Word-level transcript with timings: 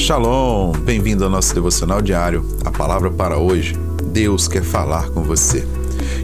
Shalom, 0.00 0.72
bem-vindo 0.72 1.24
ao 1.24 1.30
nosso 1.30 1.54
devocional 1.54 2.00
diário. 2.00 2.42
A 2.64 2.70
palavra 2.70 3.10
para 3.10 3.36
hoje, 3.36 3.76
Deus 4.06 4.48
quer 4.48 4.62
falar 4.62 5.10
com 5.10 5.22
você. 5.22 5.62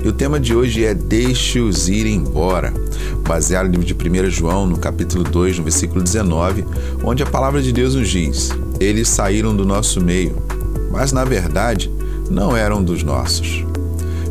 E 0.02 0.08
o 0.08 0.14
tema 0.14 0.41
de 0.41 0.56
hoje 0.56 0.83
é 0.83 0.95
Deixe-os 0.95 1.86
ir 1.86 2.07
embora, 2.07 2.73
baseado 3.28 3.67
no 3.67 3.73
livro 3.73 3.84
de 3.84 3.94
1 3.94 4.31
João, 4.31 4.67
no 4.67 4.78
capítulo 4.78 5.23
2, 5.23 5.58
no 5.58 5.65
versículo 5.65 6.02
19, 6.02 6.65
onde 7.04 7.23
a 7.23 7.26
palavra 7.26 7.60
de 7.60 7.70
Deus 7.70 7.94
nos 7.94 8.09
diz: 8.09 8.50
Eles 8.80 9.11
saíram 9.11 9.54
do 9.54 9.66
nosso 9.66 10.00
meio, 10.00 10.34
mas 10.90 11.12
na 11.12 11.27
verdade 11.27 11.93
não 12.30 12.56
eram 12.56 12.82
dos 12.82 13.02
nossos. 13.02 13.62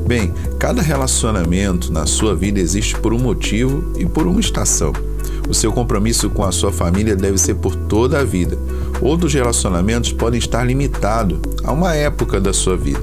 Bem, 0.07 0.34
cada 0.57 0.82
relacionamento 0.82 1.93
na 1.93 2.07
sua 2.07 2.36
vida 2.36 2.59
existe 2.59 3.00
por 3.00 3.14
um 3.14 3.20
motivo 3.20 3.93
e 3.96 4.07
por 4.07 4.25
uma 4.25 4.39
estação. 4.39 4.91
O 5.48 5.54
seu 5.54 5.71
compromisso 5.71 6.30
com 6.30 6.43
a 6.43 6.52
sua 6.52 6.71
família 6.71 7.16
deve 7.16 7.38
ser 7.38 7.55
por 7.55 7.75
toda 7.75 8.20
a 8.20 8.23
vida. 8.23 8.57
Outros 9.02 9.34
relacionamentos 9.34 10.12
podem 10.12 10.39
estar 10.39 10.63
limitados 10.63 11.40
a 11.63 11.72
uma 11.72 11.95
época 11.95 12.40
da 12.40 12.54
sua 12.54 12.77
vida. 12.77 13.02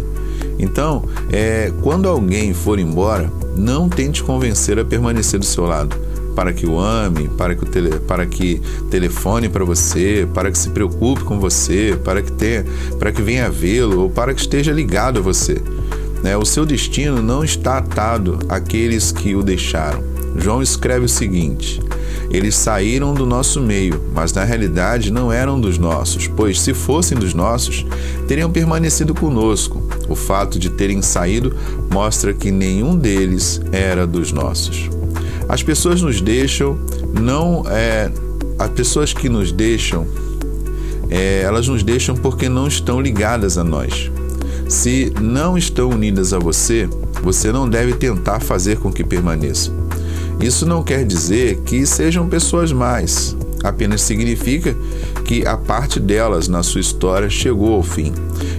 Então, 0.58 1.04
é, 1.30 1.72
quando 1.82 2.08
alguém 2.08 2.54
for 2.54 2.78
embora, 2.78 3.30
não 3.56 3.88
tente 3.88 4.22
convencer 4.22 4.78
a 4.78 4.84
permanecer 4.84 5.38
do 5.38 5.46
seu 5.46 5.64
lado, 5.64 5.96
para 6.34 6.52
que 6.52 6.66
o 6.66 6.78
ame, 6.78 7.28
para 7.28 7.54
que, 7.54 7.64
o 7.64 7.66
tele, 7.66 7.98
para 8.00 8.24
que 8.26 8.60
telefone 8.90 9.48
para 9.48 9.64
você, 9.64 10.26
para 10.32 10.50
que 10.50 10.58
se 10.58 10.70
preocupe 10.70 11.24
com 11.24 11.38
você, 11.38 11.98
para 12.04 12.22
que 12.22 12.32
tenha, 12.32 12.64
para 12.98 13.12
que 13.12 13.20
venha 13.20 13.50
vê-lo 13.50 14.02
ou 14.02 14.10
para 14.10 14.32
que 14.32 14.40
esteja 14.40 14.72
ligado 14.72 15.18
a 15.18 15.22
você. 15.22 15.60
Né? 16.22 16.36
O 16.36 16.44
seu 16.44 16.64
destino 16.64 17.20
não 17.20 17.42
está 17.44 17.78
atado 17.78 18.38
àqueles 18.48 19.10
que 19.12 19.34
o 19.34 19.42
deixaram. 19.42 20.02
João 20.36 20.62
escreve 20.62 21.04
o 21.04 21.08
seguinte: 21.08 21.80
eles 22.30 22.54
saíram 22.54 23.12
do 23.12 23.26
nosso 23.26 23.60
meio, 23.60 24.00
mas 24.14 24.32
na 24.32 24.42
realidade 24.42 25.12
não 25.12 25.30
eram 25.30 25.60
dos 25.60 25.76
nossos, 25.76 26.26
pois 26.26 26.60
se 26.60 26.72
fossem 26.72 27.18
dos 27.18 27.34
nossos, 27.34 27.84
teriam 28.26 28.50
permanecido 28.50 29.14
conosco. 29.14 29.82
O 30.08 30.16
fato 30.16 30.58
de 30.58 30.70
terem 30.70 31.02
saído 31.02 31.54
mostra 31.90 32.32
que 32.32 32.50
nenhum 32.50 32.96
deles 32.96 33.60
era 33.70 34.06
dos 34.06 34.32
nossos. 34.32 34.88
As 35.48 35.62
pessoas 35.62 36.00
nos 36.00 36.22
deixam, 36.22 36.78
não 37.12 37.64
é, 37.68 38.10
as 38.58 38.70
pessoas 38.70 39.12
que 39.12 39.28
nos 39.28 39.52
deixam, 39.52 40.06
é, 41.10 41.42
elas 41.42 41.68
nos 41.68 41.82
deixam 41.82 42.16
porque 42.16 42.48
não 42.48 42.66
estão 42.66 42.98
ligadas 42.98 43.58
a 43.58 43.64
nós. 43.64 44.10
Se 44.68 45.12
não 45.20 45.58
estão 45.58 45.90
unidas 45.90 46.32
a 46.32 46.38
você, 46.38 46.88
você 47.22 47.52
não 47.52 47.68
deve 47.68 47.92
tentar 47.92 48.40
fazer 48.40 48.78
com 48.78 48.90
que 48.90 49.04
permaneçam. 49.04 49.81
Isso 50.42 50.66
não 50.66 50.82
quer 50.82 51.04
dizer 51.04 51.60
que 51.64 51.86
sejam 51.86 52.28
pessoas 52.28 52.72
más, 52.72 53.36
apenas 53.62 54.02
significa 54.02 54.76
que 55.24 55.46
a 55.46 55.56
parte 55.56 56.00
delas 56.00 56.48
na 56.48 56.62
sua 56.62 56.80
história 56.80 57.30
chegou 57.30 57.74
ao 57.74 57.82
fim. 57.82 58.12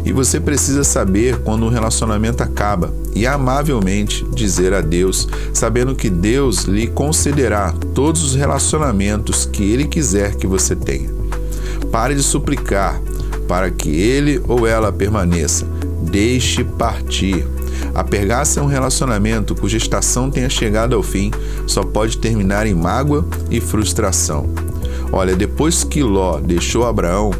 E 0.05 0.11
você 0.11 0.39
precisa 0.39 0.83
saber 0.83 1.37
quando 1.39 1.65
um 1.65 1.69
relacionamento 1.69 2.41
acaba 2.41 2.93
e 3.13 3.27
amavelmente 3.27 4.25
dizer 4.33 4.73
adeus, 4.73 5.27
sabendo 5.53 5.95
que 5.95 6.09
Deus 6.09 6.63
lhe 6.63 6.87
concederá 6.87 7.73
todos 7.93 8.23
os 8.23 8.33
relacionamentos 8.33 9.45
que 9.45 9.63
Ele 9.63 9.85
quiser 9.85 10.35
que 10.35 10.47
você 10.47 10.75
tenha. 10.75 11.09
Pare 11.91 12.15
de 12.15 12.23
suplicar 12.23 12.99
para 13.47 13.69
que 13.69 13.89
ele 13.89 14.41
ou 14.47 14.65
ela 14.65 14.91
permaneça. 14.91 15.65
Deixe 16.01 16.63
partir. 16.63 17.45
A 17.93 18.03
um 18.61 18.65
relacionamento 18.65 19.55
cuja 19.55 19.77
estação 19.77 20.29
tenha 20.29 20.49
chegado 20.49 20.95
ao 20.95 21.03
fim 21.03 21.31
só 21.67 21.83
pode 21.83 22.17
terminar 22.17 22.65
em 22.65 22.73
mágoa 22.73 23.25
e 23.49 23.59
frustração. 23.59 24.49
Olha, 25.11 25.35
depois 25.35 25.83
que 25.83 26.01
Ló 26.01 26.39
deixou 26.39 26.85
Abraão, 26.85 27.31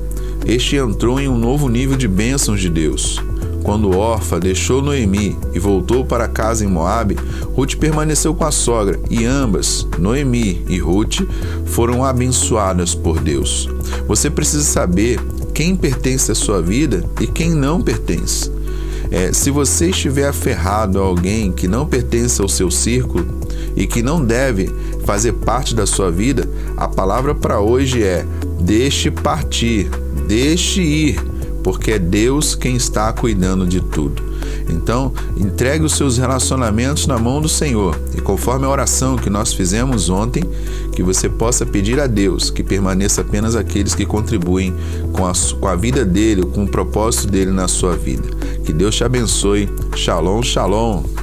este 0.46 0.76
entrou 0.76 1.20
em 1.20 1.28
um 1.28 1.38
novo 1.38 1.70
nível 1.70 1.98
de 1.98 2.08
bênçãos 2.08 2.60
de 2.60 2.70
Deus. 2.70 3.20
Quando 3.64 3.98
Orfa 3.98 4.40
deixou 4.40 4.82
Noemi 4.82 5.38
e 5.54 5.60
voltou 5.60 6.06
para 6.06 6.28
casa 6.28 6.66
em 6.66 6.68
Moabe, 6.68 7.18
Ruth 7.56 7.76
permaneceu 7.76 8.36
com 8.36 8.44
a 8.44 8.52
sogra 8.52 9.00
e 9.10 9.26
ambas, 9.26 9.88
Noemi 9.98 10.64
e 10.68 10.78
Ruth, 10.80 11.22
foram 11.66 12.04
abençoadas 12.04 12.94
por 12.94 13.22
Deus. 13.22 13.70
Você 14.06 14.30
precisa 14.30 14.64
saber 14.64 15.20
quem 15.54 15.76
pertence 15.76 16.32
à 16.32 16.36
sua 16.36 16.62
vida 16.62 17.06
e 17.22 17.28
quem 17.28 17.52
não 17.52 17.82
pertence. 17.82 18.52
É, 19.14 19.32
se 19.32 19.52
você 19.52 19.92
estiver 19.92 20.28
aferrado 20.28 21.00
a 21.00 21.06
alguém 21.06 21.52
que 21.52 21.68
não 21.68 21.86
pertence 21.86 22.42
ao 22.42 22.50
seu 22.50 22.72
círculo 22.72 23.24
e 23.76 23.86
que 23.86 24.02
não 24.02 24.26
deve 24.26 24.72
fazer 25.06 25.34
parte 25.34 25.76
da 25.76 25.86
sua 25.86 26.10
vida, 26.10 26.50
a 26.76 26.88
palavra 26.88 27.36
para 27.36 27.60
hoje 27.60 28.04
é: 28.04 28.26
deixe 28.60 29.12
partir, 29.12 29.88
deixe 30.28 30.82
ir, 30.82 31.22
porque 31.64 31.92
é 31.92 32.00
Deus 32.00 32.54
quem 32.56 32.76
está 32.76 33.12
cuidando 33.14 33.66
de 33.66 33.82
tudo. 33.82 34.22
Então, 34.70 35.14
entregue 35.38 35.86
os 35.86 35.94
seus 35.94 36.18
relacionamentos 36.18 37.08
na 37.08 37.18
mão 37.18 37.42
do 37.42 37.50
Senhor 37.50 38.00
e, 38.16 38.22
conforme 38.22 38.66
a 38.66 38.70
oração 38.70 39.16
que 39.16 39.30
nós 39.30 39.54
fizemos 39.54 40.10
ontem, 40.10 40.44
que 40.92 41.02
você 41.02 41.28
possa 41.28 41.66
pedir 41.66 42.00
a 42.00 42.08
Deus 42.08 42.50
que 42.50 42.64
permaneça 42.64 43.22
apenas 43.22 43.56
aqueles 43.56 43.96
que 43.96 44.06
contribuem 44.06 44.76
com 45.12 45.26
a, 45.26 45.34
com 45.60 45.68
a 45.68 45.76
vida 45.76 46.06
dele, 46.06 46.44
com 46.44 46.66
o 46.66 46.68
propósito 46.68 47.28
dele 47.28 47.52
na 47.52 47.68
sua 47.68 47.96
vida. 47.96 48.30
Que 48.64 48.74
Deus 48.74 48.96
te 48.96 49.04
abençoe. 49.04 49.70
Shalom, 49.96 50.42
shalom. 50.44 51.23